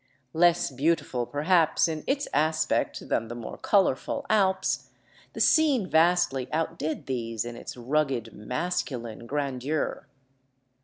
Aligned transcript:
Less 0.33 0.71
beau 0.71 0.95
tiful, 0.95 1.27
perhaps, 1.27 1.87
in 1.87 2.03
its 2.07 2.27
aspect 2.33 3.07
than 3.07 3.27
the 3.27 3.35
more 3.35 3.59
colorful 3.59 4.25
Alps, 4.31 4.89
the 5.33 5.39
scene 5.39 5.85
vastly 5.87 6.51
outdid 6.51 7.05
these 7.05 7.45
in 7.45 7.55
its 7.55 7.77
rugged, 7.77 8.33
masculine 8.33 9.27
grandeur. 9.27 10.07